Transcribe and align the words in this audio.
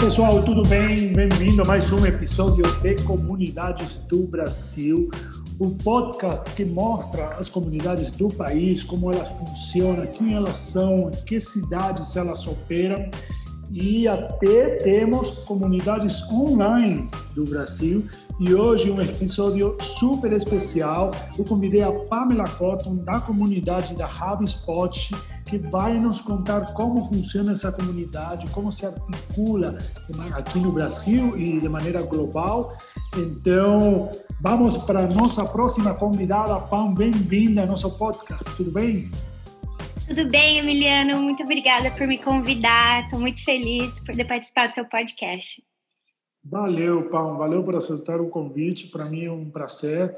pessoal, 0.00 0.42
tudo 0.44 0.62
bem? 0.68 1.12
Bem-vindo 1.12 1.60
a 1.62 1.64
mais 1.64 1.90
um 1.90 2.06
episódio 2.06 2.62
de 2.82 3.02
Comunidades 3.02 3.96
do 4.08 4.28
Brasil, 4.28 5.10
o 5.58 5.70
podcast 5.70 6.54
que 6.54 6.64
mostra 6.64 7.34
as 7.34 7.48
comunidades 7.48 8.16
do 8.16 8.28
país, 8.28 8.84
como 8.84 9.12
elas 9.12 9.28
funcionam, 9.28 10.06
quem 10.06 10.34
elas 10.34 10.54
são, 10.54 11.10
em 11.10 11.24
que 11.24 11.40
cidades 11.40 12.14
elas 12.16 12.46
operam 12.46 13.10
e 13.72 14.06
até 14.06 14.76
temos 14.76 15.30
comunidades 15.40 16.22
online 16.30 17.10
do 17.34 17.44
Brasil. 17.44 18.04
E 18.38 18.54
hoje 18.54 18.90
um 18.90 19.00
episódio 19.00 19.76
super 19.80 20.32
especial. 20.32 21.10
Eu 21.36 21.44
convidei 21.44 21.82
a 21.82 21.90
Pamela 21.90 22.44
Cotton 22.44 22.96
da 22.96 23.20
comunidade 23.20 23.96
da 23.96 24.06
HubSpot 24.06 25.10
que 25.48 25.56
vai 25.56 25.94
nos 25.94 26.20
contar 26.20 26.74
como 26.74 27.08
funciona 27.08 27.52
essa 27.52 27.72
comunidade, 27.72 28.50
como 28.50 28.70
se 28.70 28.84
articula 28.84 29.78
aqui 30.34 30.58
no 30.58 30.70
Brasil 30.70 31.36
e 31.38 31.58
de 31.58 31.68
maneira 31.68 32.02
global. 32.02 32.76
Então, 33.16 34.10
vamos 34.42 34.76
para 34.84 35.04
a 35.04 35.06
nossa 35.06 35.46
próxima 35.46 35.94
convidada. 35.94 36.60
Pam, 36.60 36.92
bem-vinda 36.92 37.62
ao 37.62 37.66
nosso 37.66 37.90
podcast. 37.96 38.44
Tudo 38.56 38.70
bem? 38.70 39.10
Tudo 40.06 40.28
bem, 40.28 40.58
Emiliano? 40.58 41.22
Muito 41.22 41.42
obrigada 41.42 41.90
por 41.92 42.06
me 42.06 42.18
convidar. 42.18 43.04
Estou 43.04 43.18
muito 43.18 43.42
feliz 43.42 43.98
por 44.00 44.14
ter 44.14 44.26
participado 44.26 44.68
do 44.68 44.74
seu 44.74 44.84
podcast. 44.84 45.62
Valeu, 46.44 47.08
Pão. 47.08 47.38
Valeu 47.38 47.64
por 47.64 47.74
aceitar 47.74 48.20
o 48.20 48.28
convite. 48.28 48.88
Para 48.88 49.06
mim 49.06 49.24
é 49.24 49.32
um 49.32 49.50
prazer 49.50 50.14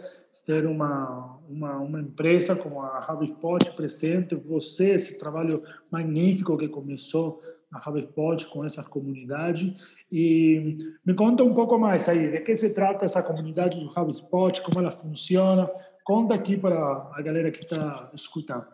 ter 0.50 0.66
uma, 0.66 1.38
uma, 1.48 1.77
uma 1.77 2.00
empresa 2.00 2.56
como 2.56 2.83
a 2.83 3.06
HubSpot 3.08 3.70
presente. 3.77 4.34
Você, 4.34 4.94
esse 4.94 5.16
trabalho 5.16 5.62
magnífico 5.88 6.58
que 6.58 6.66
começou 6.66 7.41
na 7.70 7.78
HubSpot 7.78 8.47
com 8.47 8.64
essa 8.64 8.83
comunidade. 8.83 9.77
E 10.10 10.77
me 11.06 11.14
conta 11.14 11.44
um 11.44 11.55
pouco 11.55 11.78
mais 11.78 12.08
aí, 12.08 12.33
de 12.33 12.41
que 12.41 12.56
se 12.56 12.75
trata 12.75 13.05
essa 13.05 13.22
comunidade 13.22 13.78
do 13.78 13.86
HubSpot, 13.97 14.60
como 14.62 14.80
ela 14.80 14.91
funciona. 14.91 15.70
Conta 16.02 16.34
aqui 16.34 16.56
para 16.56 16.77
a 17.14 17.22
galera 17.22 17.53
que 17.53 17.60
está 17.60 18.10
escutando. 18.12 18.66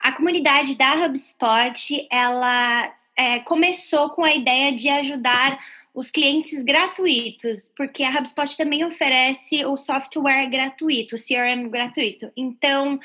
A 0.00 0.10
comunidade 0.10 0.76
da 0.76 0.94
HubSpot, 0.94 2.08
ela 2.10 2.92
é, 3.16 3.38
começou 3.40 4.10
com 4.10 4.24
a 4.24 4.34
ideia 4.34 4.74
de 4.74 4.88
ajudar 4.88 5.58
os 5.92 6.10
clientes 6.10 6.62
gratuitos, 6.62 7.70
porque 7.76 8.02
a 8.02 8.10
HubSpot 8.10 8.56
também 8.56 8.84
oferece 8.84 9.64
o 9.64 9.76
software 9.76 10.48
gratuito, 10.48 11.16
o 11.16 11.18
CRM 11.18 11.68
gratuito. 11.68 12.30
Então, 12.36 12.98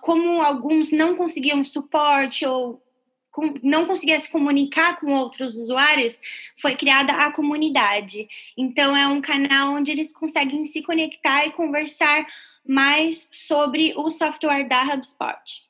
como 0.00 0.40
alguns 0.40 0.90
não 0.90 1.14
conseguiam 1.14 1.62
suporte 1.62 2.46
ou 2.46 2.82
não 3.62 3.84
conseguiam 3.84 4.18
se 4.18 4.30
comunicar 4.30 4.98
com 4.98 5.12
outros 5.12 5.56
usuários, 5.56 6.18
foi 6.56 6.74
criada 6.74 7.12
a 7.12 7.30
comunidade. 7.30 8.26
Então, 8.56 8.96
é 8.96 9.06
um 9.06 9.20
canal 9.20 9.74
onde 9.74 9.90
eles 9.90 10.10
conseguem 10.10 10.64
se 10.64 10.82
conectar 10.82 11.44
e 11.44 11.52
conversar 11.52 12.26
mais 12.66 13.28
sobre 13.30 13.92
o 13.94 14.10
software 14.10 14.66
da 14.66 14.82
HubSpot. 14.84 15.66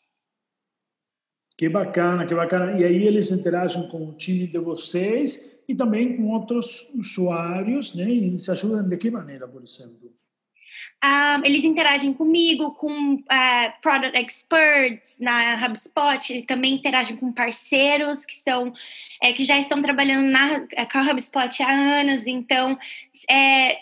Que 1.58 1.69
bacana, 1.69 2.25
que 2.25 2.34
bacana. 2.34 2.78
E 2.81 2.84
aí 2.84 3.05
eles 3.05 3.33
interagem 3.33 3.88
com 3.88 4.10
o 4.10 4.12
time 4.12 4.47
de 4.47 4.58
vocês 4.58 5.56
e 5.69 5.75
também 5.75 6.17
com 6.17 6.28
outros 6.31 6.89
usuários, 6.95 7.95
né? 7.95 8.09
E 8.09 8.39
se 8.39 8.50
ajudam 8.50 8.89
de 8.89 8.97
que 8.97 9.11
maneira, 9.11 9.48
por 9.48 9.62
exemplo? 9.62 10.12
Um, 11.05 11.45
eles 11.45 11.64
interagem 11.64 12.12
comigo, 12.12 12.72
com 12.72 13.14
uh, 13.14 13.81
product 13.83 14.19
experts 14.19 15.19
na 15.20 15.64
HubSpot, 15.64 16.43
também 16.43 16.75
interagem 16.75 17.16
com 17.16 17.32
parceiros 17.32 18.25
que 18.25 18.37
são 18.37 18.72
é, 19.22 19.32
que 19.32 19.44
já 19.44 19.59
estão 19.59 19.81
trabalhando 19.81 20.31
na, 20.31 20.60
com 20.60 20.99
a 20.99 21.10
HubSpot 21.10 21.62
há 21.62 21.71
anos, 21.71 22.27
então 22.27 22.78
é, 23.31 23.78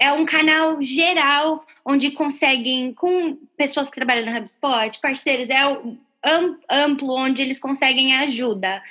é 0.00 0.12
um 0.12 0.24
canal 0.24 0.82
geral 0.82 1.64
onde 1.84 2.10
conseguem, 2.10 2.92
com 2.92 3.36
pessoas 3.56 3.88
que 3.88 3.96
trabalham 3.96 4.26
na 4.26 4.38
HubSpot, 4.38 5.00
parceiros, 5.00 5.50
é 5.50 5.60
amplo 6.70 7.14
onde 7.14 7.42
eles 7.42 7.60
conseguem 7.60 8.14
ajuda. 8.16 8.82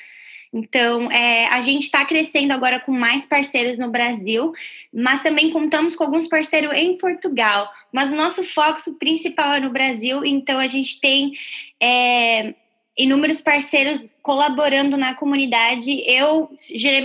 Então, 0.53 1.11
é, 1.11 1.47
a 1.47 1.61
gente 1.61 1.83
está 1.83 2.05
crescendo 2.05 2.51
agora 2.51 2.79
com 2.79 2.91
mais 2.91 3.25
parceiros 3.25 3.77
no 3.79 3.89
Brasil, 3.89 4.53
mas 4.93 5.23
também 5.23 5.49
contamos 5.49 5.95
com 5.95 6.03
alguns 6.03 6.27
parceiros 6.27 6.71
em 6.73 6.95
Portugal. 6.95 7.71
Mas 7.91 8.11
o 8.11 8.15
nosso 8.15 8.43
foco 8.43 8.79
principal 8.99 9.53
é 9.53 9.59
no 9.59 9.71
Brasil, 9.71 10.23
então 10.23 10.59
a 10.59 10.67
gente 10.67 10.99
tem 11.01 11.33
é, 11.81 12.53
inúmeros 12.95 13.41
parceiros 13.41 14.15
colaborando 14.21 14.95
na 14.95 15.15
comunidade. 15.15 16.03
Eu 16.05 16.55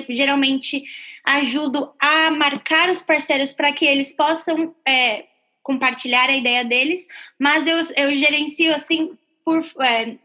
geralmente 0.08 0.84
ajudo 1.24 1.90
a 1.98 2.30
marcar 2.30 2.90
os 2.90 3.00
parceiros 3.00 3.52
para 3.52 3.72
que 3.72 3.86
eles 3.86 4.12
possam 4.12 4.74
é, 4.86 5.24
compartilhar 5.62 6.28
a 6.28 6.36
ideia 6.36 6.64
deles, 6.64 7.06
mas 7.38 7.66
eu, 7.66 7.78
eu 7.96 8.14
gerencio 8.14 8.74
assim 8.74 9.16
por 9.42 9.64
é, 9.80 10.16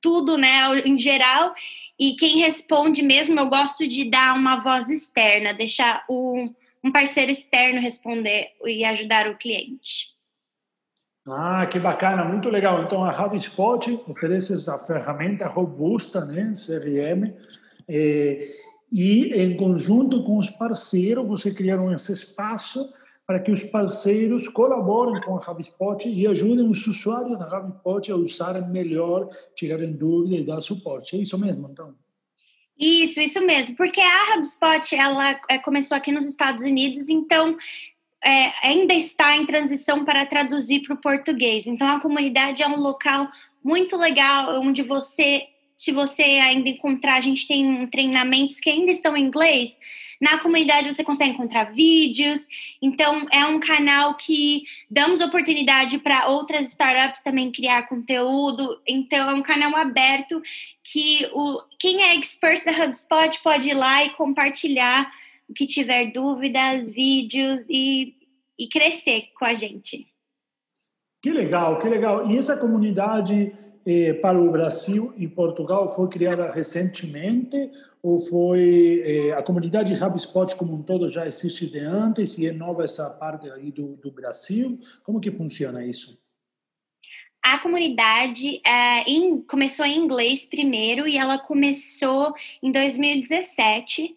tudo, 0.00 0.36
né, 0.36 0.60
em 0.84 0.96
geral. 0.96 1.54
E 1.98 2.14
quem 2.14 2.38
responde 2.38 3.02
mesmo, 3.02 3.38
eu 3.40 3.48
gosto 3.48 3.86
de 3.86 4.08
dar 4.08 4.36
uma 4.36 4.56
voz 4.56 4.88
externa, 4.88 5.52
deixar 5.52 6.04
um, 6.08 6.44
um 6.82 6.92
parceiro 6.92 7.30
externo 7.30 7.80
responder 7.80 8.50
e 8.64 8.84
ajudar 8.84 9.28
o 9.28 9.36
cliente. 9.36 10.16
Ah, 11.26 11.66
que 11.66 11.78
bacana, 11.78 12.24
muito 12.24 12.48
legal. 12.48 12.82
Então, 12.84 13.04
a 13.04 13.10
HubSpot 13.10 14.00
oferece 14.06 14.54
essa 14.54 14.78
ferramenta 14.78 15.46
robusta, 15.46 16.24
né, 16.24 16.54
CRM, 16.54 17.34
eh, 17.88 18.54
e 18.90 19.34
em 19.34 19.56
conjunto 19.56 20.24
com 20.24 20.38
os 20.38 20.48
parceiros, 20.48 21.26
você 21.26 21.52
criaram 21.52 21.92
esse 21.92 22.12
espaço 22.12 22.90
para 23.28 23.40
que 23.40 23.50
os 23.50 23.62
parceiros 23.62 24.48
colaborem 24.48 25.20
com 25.20 25.36
a 25.36 25.50
HubSpot 25.50 26.08
e 26.08 26.26
ajudem 26.26 26.66
os 26.66 26.86
usuários 26.86 27.38
da 27.38 27.46
HubSpot 27.46 28.10
a 28.10 28.16
usarem 28.16 28.66
melhor, 28.70 29.28
tirarem 29.54 29.92
dúvidas 29.92 30.40
e 30.40 30.44
dar 30.44 30.62
suporte. 30.62 31.14
É 31.14 31.18
isso 31.20 31.36
mesmo, 31.36 31.68
então? 31.70 31.94
Isso, 32.78 33.20
isso 33.20 33.38
mesmo. 33.42 33.76
Porque 33.76 34.00
a 34.00 34.34
HubSpot, 34.34 34.96
ela 34.96 35.38
é, 35.50 35.58
começou 35.58 35.94
aqui 35.94 36.10
nos 36.10 36.24
Estados 36.24 36.62
Unidos, 36.62 37.06
então 37.10 37.54
é, 38.24 38.66
ainda 38.66 38.94
está 38.94 39.36
em 39.36 39.44
transição 39.44 40.06
para 40.06 40.24
traduzir 40.24 40.80
para 40.84 40.94
o 40.94 41.00
português. 41.00 41.66
Então, 41.66 41.86
a 41.86 42.00
comunidade 42.00 42.62
é 42.62 42.66
um 42.66 42.80
local 42.80 43.28
muito 43.62 43.94
legal, 43.98 44.58
onde 44.62 44.82
você, 44.82 45.42
se 45.76 45.92
você 45.92 46.22
ainda 46.22 46.70
encontrar, 46.70 47.16
a 47.16 47.20
gente 47.20 47.46
tem 47.46 47.86
treinamentos 47.88 48.58
que 48.58 48.70
ainda 48.70 48.90
estão 48.90 49.14
em 49.14 49.24
inglês, 49.24 49.76
na 50.20 50.38
comunidade 50.38 50.92
você 50.92 51.04
consegue 51.04 51.30
encontrar 51.30 51.72
vídeos. 51.72 52.46
Então, 52.82 53.26
é 53.30 53.44
um 53.46 53.60
canal 53.60 54.14
que 54.14 54.64
damos 54.90 55.20
oportunidade 55.20 55.98
para 55.98 56.28
outras 56.28 56.68
startups 56.68 57.22
também 57.22 57.52
criar 57.52 57.88
conteúdo. 57.88 58.80
Então, 58.86 59.30
é 59.30 59.34
um 59.34 59.42
canal 59.42 59.76
aberto 59.76 60.42
que 60.82 61.28
o, 61.32 61.62
quem 61.78 62.02
é 62.02 62.16
expert 62.16 62.64
da 62.64 62.72
HubSpot 62.72 63.40
pode 63.42 63.70
ir 63.70 63.74
lá 63.74 64.04
e 64.04 64.10
compartilhar 64.10 65.10
o 65.48 65.54
que 65.54 65.66
tiver 65.66 66.12
dúvidas, 66.12 66.90
vídeos 66.90 67.64
e, 67.68 68.14
e 68.58 68.66
crescer 68.68 69.30
com 69.38 69.44
a 69.44 69.54
gente. 69.54 70.06
Que 71.22 71.30
legal, 71.30 71.78
que 71.80 71.88
legal. 71.88 72.30
E 72.30 72.36
essa 72.36 72.56
comunidade 72.56 73.52
eh, 73.88 74.12
para 74.12 74.38
o 74.38 74.50
Brasil 74.50 75.14
e 75.16 75.26
Portugal 75.26 75.88
foi 75.88 76.08
criada 76.08 76.50
recentemente 76.50 77.70
ou 78.02 78.18
foi 78.18 79.02
eh, 79.02 79.32
a 79.32 79.42
comunidade 79.42 79.94
HubSpot 79.94 80.54
como 80.56 80.74
um 80.74 80.82
todo 80.82 81.08
já 81.08 81.26
existe 81.26 81.66
de 81.66 81.78
antes 81.78 82.36
e 82.36 82.46
é 82.46 82.52
nova 82.52 82.84
essa 82.84 83.08
parte 83.08 83.50
aí 83.50 83.72
do, 83.72 83.96
do 83.96 84.10
Brasil? 84.10 84.78
Como 85.02 85.20
que 85.20 85.30
funciona 85.30 85.82
isso? 85.82 86.20
A 87.42 87.58
comunidade 87.60 88.60
é, 88.62 89.04
em, 89.10 89.40
começou 89.40 89.86
em 89.86 89.96
inglês 89.96 90.44
primeiro 90.44 91.08
e 91.08 91.16
ela 91.16 91.38
começou 91.38 92.34
em 92.62 92.70
2017 92.70 94.14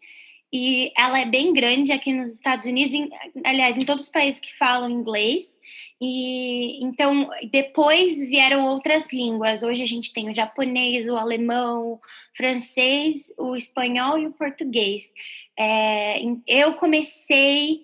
e 0.51 0.91
ela 0.97 1.17
é 1.17 1.25
bem 1.25 1.53
grande 1.53 1.93
aqui 1.93 2.11
nos 2.11 2.29
Estados 2.31 2.65
Unidos, 2.65 2.93
em, 2.93 3.09
aliás, 3.45 3.77
em 3.77 3.85
todos 3.85 4.03
os 4.03 4.11
países 4.11 4.41
que 4.41 4.53
falam 4.57 4.89
inglês. 4.89 5.57
E 5.99 6.83
então 6.83 7.29
depois 7.51 8.19
vieram 8.19 8.65
outras 8.65 9.11
línguas. 9.13 9.63
Hoje 9.63 9.83
a 9.83 9.87
gente 9.87 10.13
tem 10.13 10.29
o 10.29 10.35
japonês, 10.35 11.07
o 11.07 11.15
alemão, 11.15 11.93
o 11.93 11.99
francês, 12.35 13.33
o 13.37 13.55
espanhol 13.55 14.17
e 14.17 14.27
o 14.27 14.31
português. 14.31 15.09
É, 15.57 16.21
eu 16.47 16.73
comecei 16.73 17.83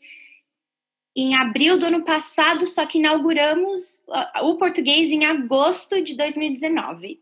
em 1.16 1.36
abril 1.36 1.80
do 1.80 1.86
ano 1.86 2.04
passado, 2.04 2.68
só 2.68 2.86
que 2.86 3.00
inauguramos 3.00 4.02
o 4.44 4.56
português 4.56 5.10
em 5.12 5.26
agosto 5.26 6.02
de 6.02 6.16
2019. 6.16 7.20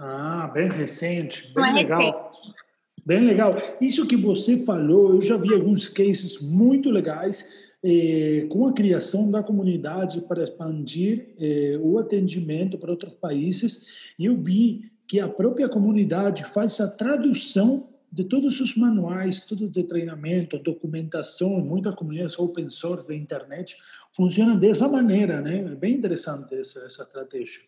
Ah, 0.00 0.48
bem 0.54 0.68
recente, 0.68 1.52
bem 1.52 1.74
legal. 1.74 2.00
Recente. 2.00 2.58
Bem 3.04 3.20
legal. 3.24 3.52
Isso 3.80 4.06
que 4.06 4.16
você 4.16 4.62
falou, 4.64 5.14
eu 5.14 5.22
já 5.22 5.36
vi 5.36 5.54
alguns 5.54 5.88
cases 5.88 6.40
muito 6.42 6.90
legais 6.90 7.42
eh, 7.82 8.46
com 8.50 8.66
a 8.66 8.72
criação 8.72 9.30
da 9.30 9.42
comunidade 9.42 10.20
para 10.22 10.42
expandir 10.42 11.34
eh, 11.38 11.78
o 11.80 11.98
atendimento 11.98 12.76
para 12.78 12.90
outros 12.90 13.14
países. 13.14 13.86
Eu 14.18 14.36
vi 14.36 14.90
que 15.06 15.20
a 15.20 15.28
própria 15.28 15.68
comunidade 15.68 16.44
faz 16.44 16.80
a 16.80 16.88
tradução 16.88 17.88
de 18.10 18.24
todos 18.24 18.60
os 18.60 18.74
manuais, 18.76 19.40
tudo 19.40 19.68
de 19.68 19.84
treinamento, 19.84 20.58
documentação, 20.58 21.60
muitas 21.60 21.94
comunidades 21.94 22.38
open 22.38 22.68
source 22.70 23.06
da 23.06 23.14
internet 23.14 23.76
funcionam 24.12 24.58
dessa 24.58 24.88
maneira, 24.88 25.40
né? 25.40 25.58
É 25.58 25.74
bem 25.74 25.94
interessante 25.94 26.54
essa, 26.54 26.80
essa 26.80 27.02
estratégia. 27.02 27.60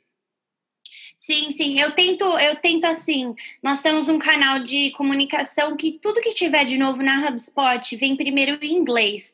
Sim, 1.22 1.52
sim. 1.52 1.78
Eu 1.78 1.92
tento, 1.92 2.24
eu 2.38 2.56
tento 2.56 2.86
assim. 2.86 3.34
Nós 3.62 3.82
temos 3.82 4.08
um 4.08 4.18
canal 4.18 4.60
de 4.64 4.90
comunicação 4.92 5.76
que 5.76 5.98
tudo 6.00 6.22
que 6.22 6.30
tiver 6.30 6.64
de 6.64 6.78
novo 6.78 7.02
na 7.02 7.28
HubSpot 7.28 7.94
vem 7.98 8.16
primeiro 8.16 8.58
em 8.64 8.72
inglês. 8.72 9.30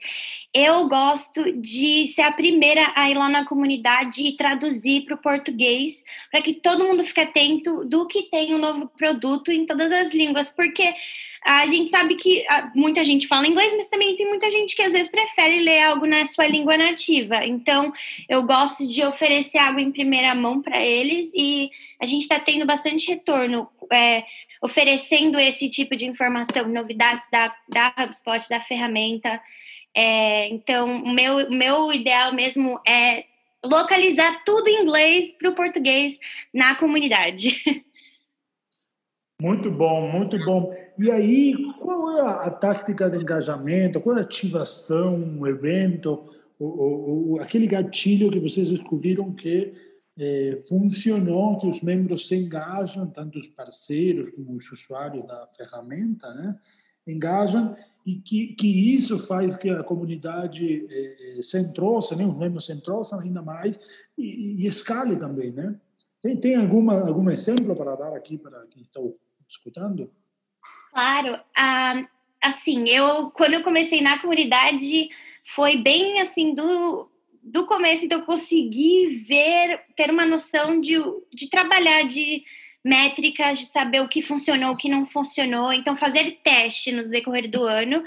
Eu 0.53 0.89
gosto 0.89 1.53
de 1.53 2.09
ser 2.09 2.23
a 2.23 2.33
primeira 2.33 2.93
a 2.97 3.09
ir 3.09 3.15
lá 3.17 3.29
na 3.29 3.45
comunidade 3.45 4.27
e 4.27 4.37
traduzir 4.37 5.03
para 5.03 5.15
o 5.15 5.19
português, 5.19 6.03
para 6.29 6.43
que 6.43 6.55
todo 6.55 6.83
mundo 6.83 7.05
fique 7.05 7.21
atento 7.21 7.85
do 7.85 8.05
que 8.07 8.25
tem 8.25 8.53
um 8.53 8.59
novo 8.59 8.89
produto 8.89 9.53
em 9.53 9.65
todas 9.65 9.93
as 9.93 10.13
línguas, 10.13 10.51
porque 10.51 10.93
a 11.45 11.67
gente 11.69 11.91
sabe 11.91 12.17
que 12.17 12.45
muita 12.75 13.05
gente 13.05 13.29
fala 13.29 13.47
inglês, 13.47 13.73
mas 13.77 13.89
também 13.89 14.17
tem 14.17 14.27
muita 14.27 14.51
gente 14.51 14.75
que 14.75 14.83
às 14.83 14.93
vezes 14.93 15.09
prefere 15.09 15.61
ler 15.61 15.83
algo 15.83 16.05
na 16.05 16.27
sua 16.27 16.47
língua 16.49 16.77
nativa. 16.77 17.45
Então, 17.45 17.93
eu 18.29 18.43
gosto 18.43 18.85
de 18.89 19.05
oferecer 19.05 19.59
algo 19.59 19.79
em 19.79 19.93
primeira 19.93 20.35
mão 20.35 20.61
para 20.61 20.85
eles 20.85 21.31
e 21.35 21.71
a 22.01 22.07
gente 22.07 22.23
está 22.23 22.39
tendo 22.39 22.67
bastante 22.67 23.09
retorno 23.09 23.69
é, 23.93 24.25
oferecendo 24.63 25.39
esse 25.39 25.69
tipo 25.69 25.97
de 25.97 26.07
informação, 26.07 26.69
novidades 26.69 27.29
da, 27.31 27.55
da 27.69 27.95
HubSpot, 27.99 28.49
da 28.49 28.61
ferramenta. 28.61 29.41
É, 29.95 30.49
então, 30.49 31.03
o 31.03 31.13
meu, 31.13 31.51
meu 31.51 31.93
ideal 31.93 32.33
mesmo 32.35 32.81
é 32.87 33.25
localizar 33.65 34.45
tudo 34.45 34.69
em 34.69 34.83
inglês 34.83 35.33
para 35.33 35.51
o 35.51 35.55
português 35.55 36.19
na 36.53 36.75
comunidade. 36.75 37.63
Muito 39.39 39.71
bom, 39.71 40.11
muito 40.11 40.39
bom. 40.47 40.75
E 40.99 41.11
aí, 41.11 41.55
qual 41.79 42.17
é 42.17 42.47
a, 42.47 42.51
tática 42.51 43.11
de 43.11 43.19
engajamento? 43.19 44.01
Qual 44.01 44.17
é 44.17 44.21
a 44.21 44.23
ativação, 44.23 45.39
o 45.39 45.47
evento, 45.47 46.25
aquele 47.39 47.67
gatilho 47.67 48.31
que 48.31 48.41
vocês 48.41 48.71
descobriram 48.71 49.35
que 49.35 49.75
é, 50.19 50.59
funcionou, 50.69 51.59
que 51.59 51.67
os 51.67 51.81
membros 51.81 52.27
se 52.27 52.37
engajam, 52.37 53.07
tanto 53.09 53.39
os 53.39 53.47
parceiros 53.47 54.31
como 54.31 54.55
os 54.55 54.71
usuários 54.73 55.27
da 55.27 55.47
ferramenta, 55.57 56.33
né? 56.35 56.59
engajam 57.07 57.77
e 58.05 58.17
que, 58.17 58.49
que 58.55 58.95
isso 58.95 59.19
faz 59.19 59.55
que 59.57 59.71
a 59.71 59.85
comunidade 59.85 60.87
é, 60.91 61.43
se 61.43 61.59
entrosa, 61.59 62.17
né? 62.17 62.27
os 62.27 62.37
membros 62.37 62.67
se 62.67 62.73
entrosam 62.73 63.21
ainda 63.21 63.43
mais 63.43 63.79
e, 64.19 64.63
e 64.63 64.67
escale 64.67 65.17
também, 65.17 65.53
né? 65.53 65.79
Tem, 66.23 66.37
tem 66.37 66.57
alguma, 66.57 67.07
algum 67.07 67.31
exemplo 67.31 67.77
para 67.77 67.95
dar 67.95 68.17
aqui 68.17 68.37
para 68.39 68.67
quem 68.67 68.83
está 68.83 69.01
escutando? 69.49 70.11
Claro. 70.91 71.39
Assim, 72.43 72.89
eu 72.89 73.31
quando 73.31 73.55
eu 73.55 73.63
comecei 73.63 74.01
na 74.01 74.21
comunidade 74.21 75.09
foi 75.45 75.77
bem 75.77 76.21
assim 76.21 76.55
do 76.55 77.09
do 77.47 77.65
começo, 77.65 78.05
então 78.05 78.23
consegui 78.23 79.25
ver, 79.29 79.81
ter 79.95 80.11
uma 80.11 80.27
noção 80.27 80.81
de, 80.81 80.97
de 81.33 81.49
trabalhar, 81.49 82.03
de 82.03 82.43
métricas, 82.87 83.59
de 83.59 83.67
saber 83.67 84.01
o 84.01 84.09
que 84.09 84.23
funcionou, 84.23 84.73
o 84.73 84.77
que 84.77 84.89
não 84.89 85.05
funcionou. 85.05 85.73
Então, 85.73 85.97
fazer 85.97 86.39
teste 86.43 86.93
no 86.93 87.09
decorrer 87.09 87.51
do 87.51 87.65
ano. 87.65 88.05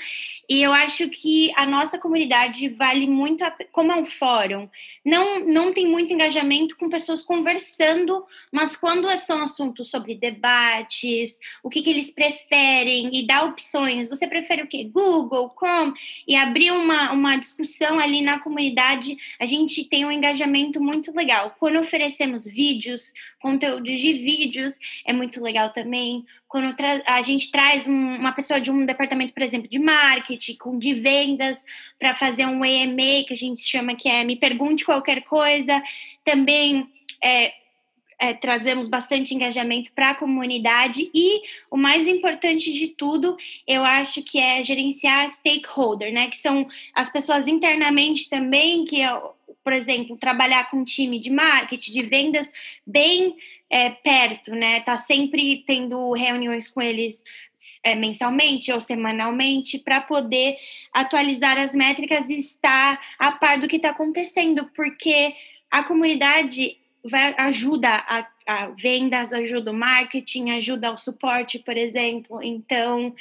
E 0.47 0.61
eu 0.61 0.71
acho 0.71 1.09
que 1.09 1.51
a 1.55 1.65
nossa 1.65 1.99
comunidade 1.99 2.69
vale 2.69 3.05
muito, 3.05 3.43
a, 3.43 3.53
como 3.71 3.91
é 3.91 3.95
um 3.95 4.05
fórum, 4.05 4.69
não, 5.03 5.41
não 5.41 5.73
tem 5.73 5.85
muito 5.85 6.13
engajamento 6.13 6.77
com 6.77 6.89
pessoas 6.89 7.21
conversando, 7.21 8.25
mas 8.51 8.75
quando 8.75 9.09
são 9.17 9.41
assuntos 9.41 9.89
sobre 9.89 10.15
debates, 10.15 11.37
o 11.61 11.69
que, 11.69 11.81
que 11.81 11.89
eles 11.89 12.11
preferem 12.11 13.11
e 13.13 13.25
dar 13.27 13.45
opções, 13.45 14.07
você 14.07 14.27
prefere 14.27 14.63
o 14.63 14.67
quê? 14.67 14.85
Google, 14.85 15.53
Chrome, 15.57 15.93
e 16.27 16.35
abrir 16.35 16.71
uma, 16.71 17.11
uma 17.11 17.35
discussão 17.35 17.99
ali 17.99 18.21
na 18.21 18.39
comunidade, 18.39 19.17
a 19.39 19.45
gente 19.45 19.83
tem 19.83 20.05
um 20.05 20.11
engajamento 20.11 20.81
muito 20.81 21.11
legal. 21.11 21.55
Quando 21.59 21.79
oferecemos 21.79 22.45
vídeos, 22.45 23.13
conteúdos 23.41 23.99
de 23.99 24.13
vídeos, 24.13 24.68
é 25.05 25.13
muito 25.13 25.41
legal 25.41 25.69
também. 25.69 26.25
Quando 26.47 26.75
a 27.05 27.21
gente 27.21 27.51
traz 27.51 27.87
um, 27.87 28.15
uma 28.17 28.31
pessoa 28.31 28.59
de 28.59 28.71
um 28.71 28.85
departamento, 28.85 29.33
por 29.33 29.43
exemplo, 29.43 29.69
de 29.69 29.79
marketing, 29.79 30.55
com 30.55 30.77
de 30.77 30.93
vendas, 30.93 31.63
para 31.97 32.13
fazer 32.13 32.45
um 32.45 32.63
EMA, 32.63 33.23
que 33.27 33.33
a 33.33 33.37
gente 33.37 33.61
chama 33.61 33.95
que 33.95 34.09
é 34.09 34.23
Me 34.23 34.35
Pergunte 34.35 34.85
Qualquer 34.85 35.23
Coisa, 35.23 35.81
também 36.23 36.87
é, 37.23 37.53
é, 38.19 38.33
trazemos 38.33 38.87
bastante 38.87 39.33
engajamento 39.33 39.91
para 39.93 40.11
a 40.11 40.15
comunidade 40.15 41.09
e 41.13 41.41
o 41.71 41.77
mais 41.77 42.07
importante 42.07 42.73
de 42.73 42.89
tudo, 42.89 43.37
eu 43.65 43.83
acho 43.83 44.21
que 44.21 44.37
é 44.39 44.61
gerenciar 44.61 45.29
stakeholder, 45.29 46.13
né? 46.13 46.29
Que 46.29 46.37
são 46.37 46.67
as 46.93 47.09
pessoas 47.09 47.47
internamente 47.47 48.29
também 48.29 48.83
que 48.85 49.01
por 49.63 49.73
exemplo, 49.73 50.17
trabalhar 50.17 50.69
com 50.69 50.77
um 50.77 50.83
time 50.83 51.19
de 51.19 51.29
marketing, 51.29 51.91
de 51.91 52.01
vendas 52.03 52.51
bem 52.85 53.35
é, 53.69 53.89
perto, 53.89 54.51
né? 54.51 54.81
Tá 54.81 54.97
sempre 54.97 55.63
tendo 55.65 56.11
reuniões 56.13 56.67
com 56.67 56.81
eles 56.81 57.21
é, 57.83 57.93
mensalmente 57.93 58.71
ou 58.71 58.81
semanalmente 58.81 59.77
para 59.77 60.01
poder 60.01 60.57
atualizar 60.91 61.57
as 61.57 61.73
métricas 61.73 62.29
e 62.29 62.39
estar 62.39 62.99
a 63.17 63.31
par 63.31 63.59
do 63.59 63.67
que 63.67 63.75
está 63.75 63.91
acontecendo, 63.91 64.69
porque 64.75 65.35
a 65.69 65.83
comunidade 65.83 66.77
vai, 67.03 67.35
ajuda 67.37 67.89
a, 67.89 68.27
a 68.47 68.67
vendas, 68.69 69.31
ajuda 69.33 69.71
o 69.71 69.75
marketing, 69.75 70.51
ajuda 70.51 70.91
o 70.91 70.97
suporte, 70.97 71.59
por 71.59 71.77
exemplo. 71.77 72.41
Então, 72.41 73.13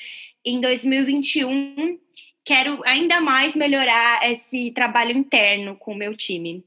em 0.45 0.61
2021 0.61 1.99
quero 2.45 2.81
ainda 2.87 3.21
mais 3.21 3.55
melhorar 3.55 4.27
esse 4.31 4.71
trabalho 4.71 5.13
interno 5.13 5.77
com 5.77 5.93
o 5.93 5.95
meu 5.95 6.17
time. 6.17 6.65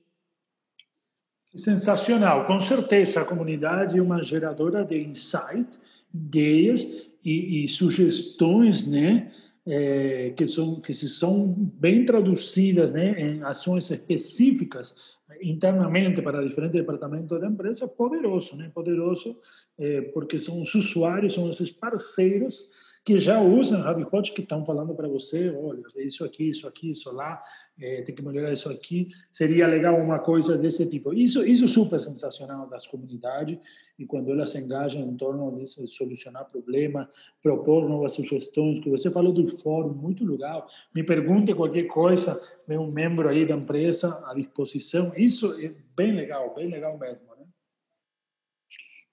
Sensacional. 1.53 2.45
Com 2.45 2.59
certeza, 2.59 3.21
a 3.21 3.25
comunidade 3.25 3.97
é 3.97 4.01
uma 4.01 4.23
geradora 4.23 4.85
de 4.85 4.97
insight, 4.97 5.77
ideias 6.13 6.81
e, 7.23 7.65
e 7.65 7.67
sugestões, 7.67 8.87
né? 8.87 9.31
É, 9.63 10.33
que 10.35 10.47
são 10.47 10.81
que 10.81 10.91
se 10.91 11.07
são 11.07 11.53
bem 11.55 12.03
traduzidas, 12.03 12.91
né, 12.91 13.13
em 13.21 13.43
ações 13.43 13.91
específicas 13.91 14.95
internamente 15.39 16.19
para 16.19 16.43
diferentes 16.43 16.73
departamentos 16.73 17.39
da 17.39 17.47
empresa, 17.47 17.87
poderoso, 17.87 18.55
né? 18.55 18.71
Poderoso, 18.73 19.37
é, 19.77 20.01
porque 20.13 20.39
são 20.39 20.63
os 20.63 20.73
usuários, 20.73 21.35
são 21.35 21.47
esses 21.47 21.69
parceiros 21.69 22.65
que 23.03 23.17
já 23.17 23.41
usam 23.41 23.81
HubSpot, 23.81 24.31
que 24.31 24.41
estão 24.41 24.63
falando 24.63 24.93
para 24.93 25.07
você, 25.07 25.49
olha, 25.49 25.81
isso 25.97 26.23
aqui, 26.23 26.49
isso 26.49 26.67
aqui, 26.67 26.91
isso 26.91 27.11
lá, 27.11 27.41
é, 27.79 28.03
tem 28.03 28.13
que 28.13 28.21
melhorar 28.21 28.53
isso 28.53 28.69
aqui, 28.69 29.09
seria 29.31 29.65
legal 29.65 29.95
uma 29.99 30.19
coisa 30.19 30.55
desse 30.55 30.87
tipo. 30.87 31.11
Isso, 31.11 31.43
isso 31.43 31.65
é 31.65 31.67
super 31.67 31.99
sensacional 32.03 32.69
das 32.69 32.85
comunidades, 32.85 33.57
e 33.97 34.05
quando 34.05 34.31
elas 34.31 34.51
se 34.51 34.59
engajam 34.59 35.01
em 35.01 35.17
torno 35.17 35.57
de 35.57 35.67
solucionar 35.87 36.45
problemas, 36.45 37.07
propor 37.41 37.89
novas 37.89 38.13
sugestões, 38.13 38.83
que 38.83 38.89
você 38.89 39.09
falou 39.09 39.33
do 39.33 39.49
fórum, 39.59 39.93
muito 39.93 40.23
legal, 40.23 40.67
me 40.93 41.03
pergunte 41.03 41.55
qualquer 41.55 41.87
coisa, 41.87 42.39
vem 42.67 42.77
um 42.77 42.91
membro 42.91 43.27
aí 43.27 43.47
da 43.47 43.55
empresa 43.55 44.23
à 44.27 44.33
disposição, 44.35 45.11
isso 45.17 45.53
é 45.59 45.71
bem 45.95 46.11
legal, 46.11 46.53
bem 46.53 46.69
legal 46.69 46.95
mesmo. 46.99 47.31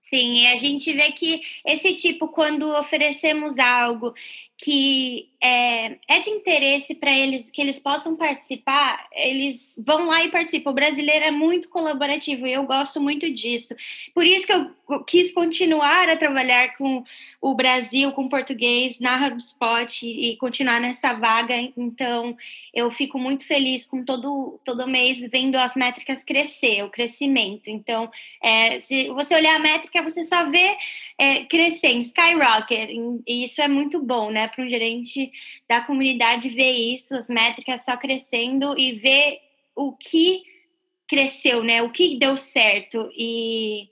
Sim, 0.09 0.43
e 0.43 0.47
a 0.47 0.57
gente 0.57 0.91
vê 0.95 1.13
que 1.13 1.41
esse 1.67 1.95
tipo, 1.95 2.29
quando 2.29 2.63
oferecemos 2.75 3.59
algo 3.59 4.15
que 4.59 5.31
é, 5.41 5.97
é 6.09 6.19
de 6.19 6.31
interesse 6.31 6.93
para 6.93 7.13
eles, 7.13 7.49
que 7.49 7.63
eles 7.63 7.79
possam 7.79 8.17
participar, 8.17 9.07
eles 9.13 9.73
vão 9.79 10.07
lá 10.07 10.25
e 10.25 10.31
participam. 10.31 10.71
O 10.71 10.75
brasileiro 10.75 11.25
é 11.25 11.31
muito 11.31 11.69
colaborativo 11.69 12.45
e 12.45 12.53
eu 12.53 12.65
gosto 12.65 13.01
muito 13.01 13.31
disso. 13.31 13.75
Por 14.13 14.27
isso 14.27 14.47
que 14.47 14.53
eu 14.53 15.05
quis 15.05 15.31
continuar 15.33 16.09
a 16.09 16.17
trabalhar 16.17 16.77
com 16.77 17.05
o 17.41 17.55
Brasil, 17.55 18.11
com 18.13 18.25
o 18.25 18.29
português 18.29 18.99
na 18.99 19.29
HubSpot 19.29 20.05
e, 20.05 20.37
continuar 20.39 20.81
nessa 20.81 21.13
vaga. 21.13 21.55
Então, 21.77 22.37
eu 22.75 22.91
fico 22.91 23.17
muito 23.17 23.47
feliz 23.47 23.87
com 23.87 24.05
todo, 24.05 24.59
todo 24.65 24.89
mês 24.89 25.19
vendo 25.31 25.55
as 25.55 25.77
métricas 25.77 26.25
crescer, 26.25 26.83
o 26.83 26.91
crescimento. 26.91 27.69
Então, 27.69 28.11
é, 28.43 28.81
se 28.81 29.09
você 29.11 29.37
olhar 29.37 29.55
a 29.55 29.61
métrica, 29.61 30.03
você 30.03 30.25
só 30.25 30.47
vê 30.47 30.77
é, 31.17 31.45
crescendo, 31.45 32.01
skyrocket, 32.01 32.91
e 33.25 33.45
isso 33.45 33.63
é 33.63 33.69
muito 33.69 34.03
bom, 34.03 34.31
né? 34.33 34.48
Para 34.49 34.65
um 34.65 34.69
gerente 34.69 35.31
da 35.69 35.81
comunidade 35.81 36.49
ver 36.49 36.73
isso, 36.73 37.15
as 37.15 37.29
métricas 37.29 37.85
só 37.85 37.97
crescendo 37.97 38.79
e 38.79 38.93
ver 38.93 39.41
o 39.75 39.93
que 39.93 40.43
cresceu, 41.07 41.63
né? 41.65 41.83
O 41.83 41.91
que 41.91 42.17
deu 42.17 42.37
certo. 42.37 43.11
E 43.17 43.89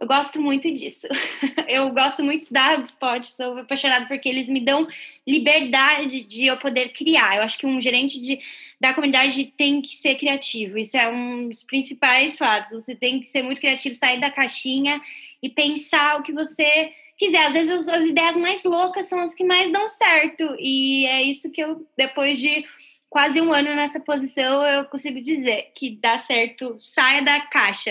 eu 0.00 0.06
gosto 0.06 0.40
muito 0.40 0.72
disso. 0.72 1.06
eu 1.68 1.92
gosto 1.92 2.24
muito 2.24 2.50
da 2.50 2.74
HubSpot, 2.74 3.26
sou 3.26 3.58
apaixonada 3.58 4.06
porque 4.06 4.30
eles 4.30 4.48
me 4.48 4.60
dão 4.60 4.88
liberdade 5.28 6.22
de 6.22 6.46
eu 6.46 6.56
poder 6.56 6.94
criar. 6.94 7.36
Eu 7.36 7.42
acho 7.42 7.58
que 7.58 7.66
um 7.66 7.78
gerente 7.78 8.18
de, 8.18 8.40
da 8.80 8.94
comunidade 8.94 9.44
tem 9.56 9.82
que 9.82 9.94
ser 9.94 10.14
criativo. 10.14 10.78
Isso 10.78 10.96
é 10.96 11.06
um 11.06 11.48
dos 11.48 11.62
principais 11.62 12.38
fatos. 12.38 12.70
Você 12.72 12.94
tem 12.94 13.20
que 13.20 13.28
ser 13.28 13.42
muito 13.42 13.60
criativo, 13.60 13.94
sair 13.94 14.18
da 14.18 14.30
caixinha 14.30 15.02
e 15.42 15.50
pensar 15.50 16.18
o 16.18 16.22
que 16.22 16.32
você 16.32 16.92
quiser, 17.20 17.46
às 17.46 17.52
vezes 17.52 17.86
as 17.86 18.04
ideias 18.06 18.34
mais 18.38 18.64
loucas 18.64 19.06
são 19.06 19.20
as 19.20 19.34
que 19.34 19.44
mais 19.44 19.70
dão 19.70 19.86
certo. 19.90 20.56
E 20.58 21.04
é 21.04 21.22
isso 21.22 21.52
que 21.52 21.60
eu, 21.60 21.86
depois 21.94 22.38
de 22.38 22.64
quase 23.10 23.42
um 23.42 23.52
ano 23.52 23.74
nessa 23.74 24.00
posição, 24.00 24.66
eu 24.66 24.86
consigo 24.86 25.20
dizer 25.20 25.70
que 25.74 25.98
dá 26.00 26.18
certo, 26.18 26.74
saia 26.78 27.22
da 27.22 27.38
caixa. 27.42 27.90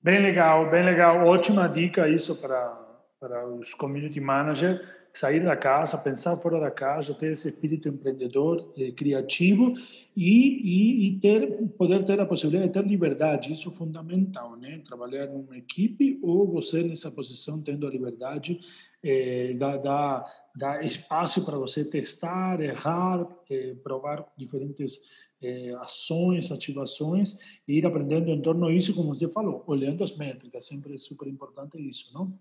Bem 0.00 0.22
legal, 0.22 0.70
bem 0.70 0.84
legal. 0.84 1.26
Ótima 1.26 1.68
dica 1.68 2.08
isso 2.08 2.40
para, 2.40 2.78
para 3.18 3.48
os 3.48 3.74
community 3.74 4.20
managers 4.20 4.80
sair 5.12 5.42
da 5.42 5.56
casa, 5.56 5.98
pensar 5.98 6.36
fora 6.36 6.60
da 6.60 6.70
casa, 6.70 7.14
ter 7.14 7.32
esse 7.32 7.48
espírito 7.48 7.88
empreendedor, 7.88 8.72
eh, 8.76 8.92
criativo 8.92 9.74
e, 10.16 10.26
e, 10.26 11.08
e, 11.08 11.20
ter, 11.20 11.46
poder 11.76 12.04
ter 12.04 12.20
a 12.20 12.26
possibilidade 12.26 12.68
de 12.68 12.74
ter 12.74 12.86
liberdade. 12.86 13.52
Isso 13.52 13.68
é 13.68 13.72
fundamental, 13.72 14.56
né? 14.56 14.80
Trabalhar 14.84 15.26
numa 15.26 15.56
equipe 15.56 16.18
ou 16.22 16.46
você 16.46 16.82
nessa 16.82 17.10
posição 17.10 17.60
tendo 17.62 17.86
a 17.86 17.90
liberdade 17.90 18.60
eh, 19.02 19.54
dá, 19.54 19.76
dá, 19.76 20.26
dá 20.56 20.82
espaço 20.82 21.44
para 21.44 21.56
você 21.56 21.84
testar, 21.84 22.60
errar, 22.60 23.26
eh, 23.50 23.76
provar 23.82 24.26
diferentes 24.36 25.00
eh, 25.40 25.72
ações, 25.80 26.50
ativações 26.50 27.38
e 27.66 27.78
ir 27.78 27.86
aprendendo 27.86 28.30
em 28.30 28.42
torno 28.42 28.68
disso, 28.68 28.94
como 28.94 29.14
você 29.14 29.28
falou, 29.28 29.62
olhando 29.66 30.02
as 30.02 30.16
métricas. 30.16 30.66
Sempre 30.66 30.94
é 30.94 30.98
super 30.98 31.28
importante 31.28 31.78
isso, 31.78 32.12
não? 32.12 32.36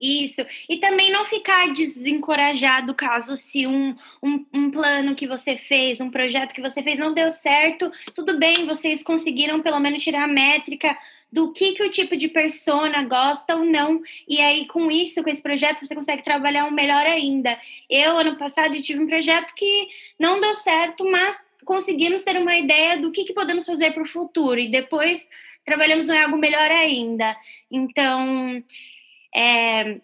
Isso. 0.00 0.40
E 0.66 0.78
também 0.78 1.12
não 1.12 1.26
ficar 1.26 1.72
desencorajado 1.74 2.94
caso 2.94 3.36
se 3.36 3.66
um, 3.66 3.94
um, 4.22 4.46
um, 4.52 4.70
plano 4.70 5.14
que 5.14 5.26
você 5.26 5.56
fez, 5.56 6.00
um 6.00 6.10
projeto 6.10 6.54
que 6.54 6.60
você 6.60 6.82
fez 6.82 6.98
não 6.98 7.12
deu 7.12 7.30
certo. 7.30 7.92
Tudo 8.14 8.38
bem, 8.38 8.66
vocês 8.66 9.02
conseguiram 9.02 9.60
pelo 9.60 9.78
menos 9.78 10.02
tirar 10.02 10.24
a 10.24 10.28
métrica 10.28 10.96
do 11.30 11.52
que, 11.52 11.72
que 11.72 11.82
o 11.82 11.90
tipo 11.90 12.16
de 12.16 12.28
persona 12.28 13.04
gosta 13.04 13.54
ou 13.54 13.64
não. 13.64 14.00
E 14.26 14.40
aí, 14.40 14.66
com 14.66 14.90
isso, 14.90 15.22
com 15.22 15.28
esse 15.28 15.42
projeto, 15.42 15.84
você 15.84 15.94
consegue 15.94 16.22
trabalhar 16.22 16.64
um 16.64 16.70
melhor 16.70 17.04
ainda. 17.04 17.60
Eu, 17.88 18.18
ano 18.18 18.38
passado, 18.38 18.80
tive 18.80 19.00
um 19.00 19.06
projeto 19.06 19.54
que 19.54 19.88
não 20.18 20.40
deu 20.40 20.56
certo, 20.56 21.04
mas 21.10 21.44
conseguimos 21.64 22.22
ter 22.22 22.38
uma 22.38 22.56
ideia 22.56 22.96
do 22.96 23.10
que, 23.10 23.24
que 23.24 23.34
podemos 23.34 23.66
fazer 23.66 23.92
para 23.92 24.02
o 24.02 24.06
futuro. 24.06 24.58
E 24.58 24.70
depois 24.70 25.28
trabalhamos 25.64 26.08
em 26.08 26.18
algo 26.18 26.38
melhor 26.38 26.70
ainda. 26.70 27.36
Então 27.70 28.62
é, 29.34 29.90
é 29.90 30.00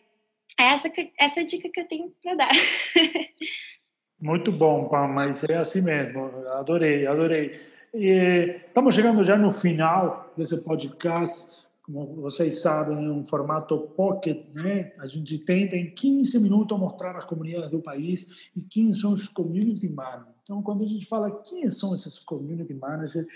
essa, 0.58 0.90
essa 1.18 1.44
dica 1.44 1.68
que 1.68 1.80
eu 1.80 1.88
tenho 1.88 2.12
para 2.22 2.34
dar. 2.34 2.48
Muito 4.20 4.50
bom, 4.50 4.88
Pam, 4.88 5.08
mas 5.08 5.44
é 5.44 5.56
assim 5.56 5.82
mesmo. 5.82 6.24
Adorei, 6.48 7.06
adorei. 7.06 7.60
E, 7.92 8.60
estamos 8.66 8.94
chegando 8.94 9.22
já 9.22 9.36
no 9.36 9.52
final 9.52 10.32
desse 10.36 10.62
podcast. 10.62 11.46
Como 11.82 12.16
vocês 12.16 12.60
sabem, 12.60 12.96
é 12.96 13.10
um 13.10 13.24
formato 13.24 13.78
pocket, 13.96 14.44
né? 14.54 14.92
A 14.98 15.06
gente 15.06 15.38
tenta 15.38 15.76
em 15.76 15.90
15 15.90 16.40
minutos 16.40 16.78
mostrar 16.78 17.14
as 17.16 17.24
comunidades 17.24 17.70
do 17.70 17.80
país 17.80 18.26
e 18.56 18.60
quem 18.62 18.92
são 18.92 19.12
os 19.12 19.28
community 19.28 19.88
managers. 19.88 20.34
Então, 20.42 20.62
quando 20.62 20.82
a 20.82 20.86
gente 20.86 21.06
fala 21.06 21.42
quem 21.42 21.70
são 21.70 21.94
esses 21.94 22.18
community 22.18 22.74
managers, 22.74 23.26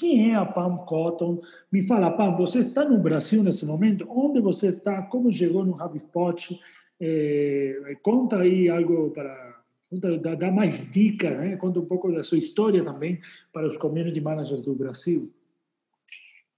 quem 0.00 0.32
é 0.32 0.34
a 0.34 0.46
Pam 0.46 0.78
Cotton? 0.78 1.42
Me 1.70 1.86
fala, 1.86 2.10
Pam, 2.10 2.34
você 2.34 2.60
está 2.60 2.84
no 2.84 2.98
Brasil 2.98 3.42
nesse 3.42 3.66
momento? 3.66 4.06
Onde 4.08 4.40
você 4.40 4.68
está? 4.68 5.02
Como 5.02 5.30
chegou 5.30 5.62
no 5.62 5.74
HubSpot? 5.74 6.58
É, 6.98 7.96
conta 8.02 8.38
aí 8.38 8.68
algo 8.70 9.10
para 9.10 9.60
dá, 9.92 10.34
dá 10.34 10.50
mais 10.50 10.90
dicas, 10.90 11.36
né? 11.36 11.56
conta 11.56 11.80
um 11.80 11.84
pouco 11.84 12.12
da 12.12 12.22
sua 12.22 12.38
história 12.38 12.82
também 12.82 13.20
para 13.52 13.66
os 13.66 13.76
community 13.76 14.20
managers 14.20 14.62
do 14.62 14.74
Brasil. 14.74 15.32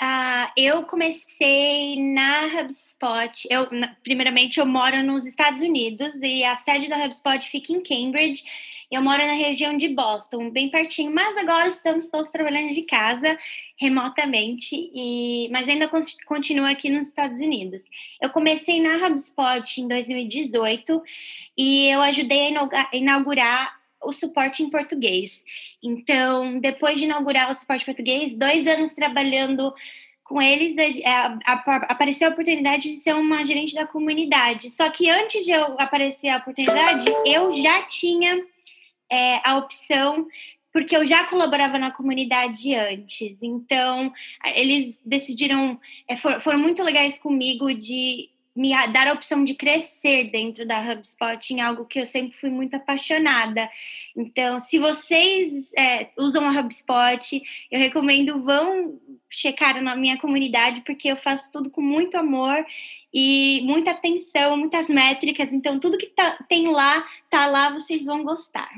Uh, 0.00 0.50
eu 0.56 0.82
comecei 0.82 1.96
na 2.12 2.46
HubSpot. 2.46 3.46
Eu, 3.48 3.68
primeiramente, 4.02 4.58
eu 4.58 4.66
moro 4.66 5.00
nos 5.04 5.24
Estados 5.24 5.60
Unidos 5.60 6.14
e 6.20 6.42
a 6.42 6.56
sede 6.56 6.88
da 6.88 7.04
HubSpot 7.04 7.48
fica 7.48 7.72
em 7.72 7.80
Cambridge. 7.80 8.42
Eu 8.92 9.00
moro 9.00 9.26
na 9.26 9.32
região 9.32 9.74
de 9.74 9.88
Boston, 9.88 10.50
bem 10.50 10.68
pertinho, 10.68 11.10
mas 11.10 11.34
agora 11.38 11.66
estamos 11.66 12.10
todos 12.10 12.30
trabalhando 12.30 12.74
de 12.74 12.82
casa 12.82 13.38
remotamente, 13.80 14.76
e, 14.94 15.48
mas 15.50 15.66
ainda 15.66 15.88
continuo 16.26 16.66
aqui 16.66 16.90
nos 16.90 17.06
Estados 17.06 17.40
Unidos. 17.40 17.82
Eu 18.20 18.28
comecei 18.28 18.82
na 18.82 19.06
HubSpot 19.06 19.80
em 19.80 19.88
2018 19.88 21.02
e 21.56 21.88
eu 21.88 22.02
ajudei 22.02 22.54
a 22.54 22.90
inaugurar 22.92 23.80
o 24.04 24.12
suporte 24.12 24.62
em 24.62 24.68
português. 24.68 25.42
Então, 25.82 26.60
depois 26.60 26.98
de 26.98 27.06
inaugurar 27.06 27.50
o 27.50 27.54
suporte 27.54 27.86
português, 27.86 28.36
dois 28.36 28.66
anos 28.66 28.92
trabalhando 28.92 29.72
com 30.22 30.40
eles, 30.40 30.76
apareceu 31.88 32.28
a 32.28 32.32
oportunidade 32.32 32.90
de 32.90 32.96
ser 32.96 33.14
uma 33.14 33.42
gerente 33.42 33.74
da 33.74 33.86
comunidade. 33.86 34.70
Só 34.70 34.90
que 34.90 35.08
antes 35.08 35.46
de 35.46 35.50
eu 35.50 35.80
aparecer 35.80 36.28
a 36.28 36.36
oportunidade, 36.36 37.06
eu 37.24 37.54
já 37.54 37.82
tinha 37.84 38.51
é, 39.12 39.40
a 39.44 39.56
opção 39.58 40.26
porque 40.72 40.96
eu 40.96 41.06
já 41.06 41.24
colaborava 41.24 41.78
na 41.78 41.90
comunidade 41.90 42.74
antes. 42.74 43.42
Então, 43.42 44.10
eles 44.54 44.98
decidiram, 45.04 45.78
é, 46.08 46.16
foram 46.16 46.58
muito 46.58 46.82
legais 46.82 47.18
comigo 47.18 47.74
de 47.74 48.30
me 48.54 48.70
dar 48.88 49.08
a 49.08 49.12
opção 49.12 49.44
de 49.44 49.54
crescer 49.54 50.24
dentro 50.24 50.66
da 50.66 50.80
HubSpot 50.80 51.52
em 51.52 51.60
algo 51.60 51.86
que 51.86 52.00
eu 52.00 52.06
sempre 52.06 52.36
fui 52.36 52.50
muito 52.50 52.74
apaixonada. 52.74 53.68
Então, 54.16 54.60
se 54.60 54.78
vocês 54.78 55.70
é, 55.76 56.08
usam 56.18 56.46
a 56.46 56.60
HubSpot, 56.60 57.42
eu 57.70 57.78
recomendo 57.78 58.42
vão 58.42 58.98
checar 59.32 59.82
na 59.82 59.96
minha 59.96 60.18
comunidade, 60.18 60.82
porque 60.82 61.08
eu 61.08 61.16
faço 61.16 61.50
tudo 61.50 61.70
com 61.70 61.80
muito 61.80 62.16
amor 62.16 62.64
e 63.12 63.60
muita 63.64 63.90
atenção, 63.90 64.56
muitas 64.56 64.88
métricas. 64.88 65.52
Então, 65.52 65.80
tudo 65.80 65.98
que 65.98 66.06
tá, 66.06 66.38
tem 66.48 66.70
lá, 66.70 67.06
tá 67.28 67.46
lá, 67.46 67.70
vocês 67.70 68.04
vão 68.04 68.22
gostar. 68.22 68.70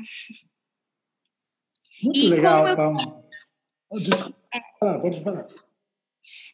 Muito 2.03 2.19
e 2.19 2.29
legal. 2.29 2.67
Eu... 2.67 3.99
Desculpa, 3.99 4.37
ah, 4.81 4.99
pode 4.99 5.23
falar. 5.23 5.47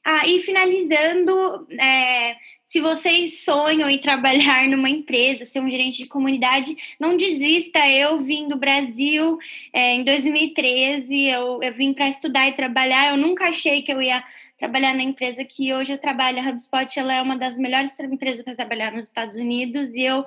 Ah, 0.03 0.25
e 0.25 0.41
finalizando, 0.41 1.67
é, 1.79 2.35
se 2.63 2.79
vocês 2.79 3.43
sonham 3.43 3.87
em 3.87 3.99
trabalhar 3.99 4.67
numa 4.67 4.89
empresa, 4.89 5.45
ser 5.45 5.59
um 5.59 5.69
gerente 5.69 5.99
de 5.99 6.09
comunidade, 6.09 6.75
não 6.99 7.15
desista. 7.15 7.87
Eu 7.87 8.17
vim 8.19 8.47
do 8.47 8.57
Brasil 8.57 9.37
é, 9.71 9.93
em 9.93 10.03
2013, 10.03 11.25
eu, 11.25 11.61
eu 11.61 11.73
vim 11.73 11.93
para 11.93 12.09
estudar 12.09 12.47
e 12.47 12.53
trabalhar. 12.53 13.11
Eu 13.11 13.17
nunca 13.17 13.49
achei 13.49 13.83
que 13.83 13.93
eu 13.93 14.01
ia 14.01 14.23
trabalhar 14.57 14.95
na 14.95 15.03
empresa 15.03 15.45
que 15.45 15.71
hoje 15.71 15.93
eu 15.93 15.99
trabalho. 15.99 16.39
A 16.39 16.49
HubSpot 16.49 16.99
ela 16.99 17.13
é 17.13 17.21
uma 17.21 17.37
das 17.37 17.57
melhores 17.57 17.97
empresas 17.99 18.43
para 18.43 18.55
trabalhar 18.55 18.91
nos 18.91 19.05
Estados 19.05 19.35
Unidos 19.35 19.93
e 19.93 20.03
eu 20.03 20.25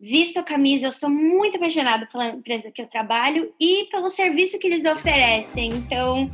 visto 0.00 0.38
a 0.38 0.42
camisa, 0.42 0.86
eu 0.86 0.92
sou 0.92 1.08
muito 1.08 1.56
apaixonada 1.56 2.06
pela 2.06 2.28
empresa 2.30 2.72
que 2.72 2.82
eu 2.82 2.88
trabalho 2.88 3.54
e 3.60 3.86
pelo 3.90 4.10
serviço 4.10 4.58
que 4.58 4.66
eles 4.66 4.84
oferecem. 4.84 5.68
Então, 5.68 6.28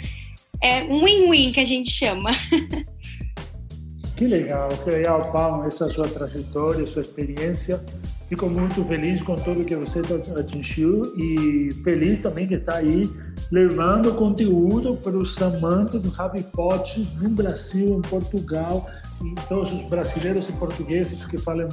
é 0.62 0.82
um 0.84 1.04
win-win 1.04 1.52
que 1.52 1.60
a 1.60 1.64
gente 1.64 1.90
chama. 1.90 2.30
Que 4.18 4.26
legal, 4.26 4.68
que 4.82 4.90
legal, 4.90 5.30
Paulo, 5.30 5.64
essa 5.64 5.86
sua 5.90 6.02
trajetória, 6.02 6.84
sua 6.88 7.02
experiência. 7.02 7.80
Fico 8.28 8.48
muito 8.48 8.84
feliz 8.84 9.22
com 9.22 9.36
tudo 9.36 9.64
que 9.64 9.76
você 9.76 10.00
atingiu 10.36 11.14
e 11.16 11.72
feliz 11.84 12.20
também 12.20 12.48
que 12.48 12.54
está 12.54 12.78
aí 12.78 13.08
levando 13.52 14.12
conteúdo 14.14 14.96
para 14.96 15.16
os 15.16 15.40
amantes 15.40 16.00
do 16.02 16.08
HubSpot 16.08 17.08
no 17.22 17.30
Brasil, 17.30 17.96
em 17.96 18.02
Portugal, 18.02 18.90
e 19.24 19.34
todos 19.48 19.72
os 19.72 19.82
brasileiros 19.84 20.48
e 20.48 20.52
portugueses 20.52 21.24
que 21.24 21.38
falam 21.38 21.68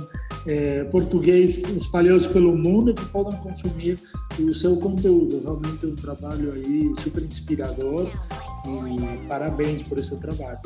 é, 0.45 0.83
português 0.85 1.57
espalhados 1.57 2.27
pelo 2.27 2.55
mundo 2.55 2.93
que 2.93 3.05
podem 3.07 3.39
consumir 3.39 3.97
o 4.39 4.53
seu 4.53 4.77
conteúdo. 4.77 5.41
Realmente 5.41 5.83
é 5.83 5.87
um 5.87 5.95
trabalho 5.95 6.53
aí 6.53 6.93
super 6.99 7.23
inspirador 7.23 8.07
e 8.67 9.27
parabéns 9.27 9.81
por 9.83 9.97
esse 9.99 10.19
trabalho. 10.19 10.59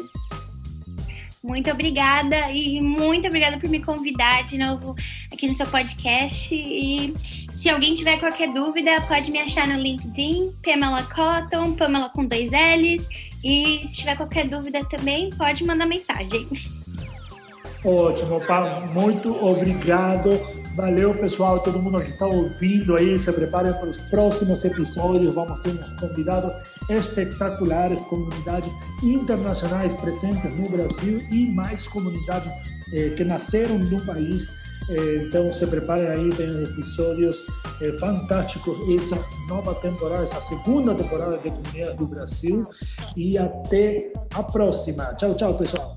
Muito 1.41 1.71
obrigada 1.71 2.51
e 2.51 2.81
muito 2.81 3.27
obrigada 3.27 3.57
por 3.57 3.69
me 3.69 3.81
convidar 3.81 4.45
de 4.45 4.57
novo 4.57 4.93
aqui 5.31 5.47
no 5.47 5.55
seu 5.55 5.65
podcast. 5.65 6.53
E 6.53 7.13
se 7.55 7.69
alguém 7.69 7.95
tiver 7.95 8.19
qualquer 8.19 8.51
dúvida, 8.53 8.99
pode 9.07 9.31
me 9.31 9.39
achar 9.39 9.65
no 9.67 9.79
LinkedIn, 9.79 10.51
Pamela 10.63 11.03
Cotton, 11.03 11.75
Pamela 11.75 12.09
com 12.09 12.25
dois 12.25 12.51
L's. 12.51 13.07
E 13.41 13.87
se 13.87 13.95
tiver 13.95 14.17
qualquer 14.17 14.47
dúvida 14.49 14.83
também, 14.85 15.29
pode 15.31 15.65
mandar 15.65 15.85
mensagem. 15.85 16.45
Ótimo, 17.85 18.45
Paulo. 18.45 18.87
Muito 18.87 19.33
obrigado. 19.43 20.29
Valeu, 20.75 21.13
pessoal, 21.13 21.59
todo 21.61 21.79
mundo 21.79 22.01
que 22.03 22.11
está 22.11 22.25
ouvindo 22.25 22.97
aí. 22.97 23.17
Se 23.17 23.31
preparem 23.31 23.71
para 23.73 23.89
os 23.89 23.97
próximos 24.09 24.63
episódios. 24.65 25.33
Vamos 25.33 25.59
ter 25.61 25.69
uns 25.69 25.91
convidados 25.93 26.51
espetaculares, 26.89 28.01
comunidades 28.03 28.71
internacionais 29.03 29.93
presentes 30.01 30.57
no 30.57 30.69
Brasil 30.69 31.19
e 31.31 31.51
mais 31.53 31.87
comunidades 31.87 32.51
eh, 32.93 33.09
que 33.15 33.23
nasceram 33.23 33.77
no 33.77 34.05
país. 34.05 34.51
Eh, 34.89 35.23
então, 35.27 35.53
se 35.53 35.65
preparem 35.67 36.07
aí, 36.07 36.29
tem 36.31 36.63
episódios 36.63 37.45
eh, 37.81 37.91
fantásticos. 37.99 38.77
Essa 38.95 39.17
nova 39.47 39.75
temporada, 39.75 40.23
essa 40.23 40.41
segunda 40.41 40.95
temporada 40.95 41.37
de 41.37 41.49
Comunidade 41.49 41.97
do 41.97 42.07
Brasil. 42.07 42.63
E 43.15 43.37
até 43.37 44.11
a 44.33 44.41
próxima. 44.43 45.13
Tchau, 45.15 45.33
tchau, 45.35 45.55
pessoal. 45.55 45.88